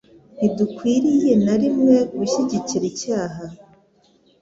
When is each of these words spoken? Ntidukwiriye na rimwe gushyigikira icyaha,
Ntidukwiriye 0.37 1.31
na 1.45 1.55
rimwe 1.61 1.95
gushyigikira 2.17 2.85
icyaha, 2.91 3.43